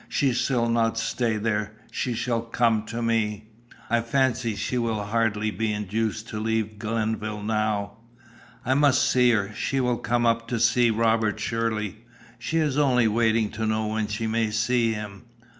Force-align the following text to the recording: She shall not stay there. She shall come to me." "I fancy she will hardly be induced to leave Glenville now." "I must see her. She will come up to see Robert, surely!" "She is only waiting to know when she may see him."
She 0.09 0.33
shall 0.33 0.67
not 0.67 0.97
stay 0.97 1.37
there. 1.37 1.73
She 1.91 2.15
shall 2.15 2.41
come 2.41 2.87
to 2.87 3.03
me." 3.03 3.51
"I 3.87 4.01
fancy 4.01 4.55
she 4.55 4.79
will 4.79 5.03
hardly 5.03 5.51
be 5.51 5.71
induced 5.71 6.27
to 6.29 6.39
leave 6.39 6.79
Glenville 6.79 7.43
now." 7.43 7.97
"I 8.65 8.73
must 8.73 9.03
see 9.07 9.29
her. 9.29 9.53
She 9.53 9.79
will 9.79 9.97
come 9.99 10.25
up 10.25 10.47
to 10.47 10.59
see 10.59 10.89
Robert, 10.89 11.39
surely!" 11.39 12.03
"She 12.39 12.57
is 12.57 12.79
only 12.79 13.07
waiting 13.07 13.51
to 13.51 13.67
know 13.67 13.85
when 13.85 14.07
she 14.07 14.25
may 14.25 14.49
see 14.49 14.91
him." 14.91 15.25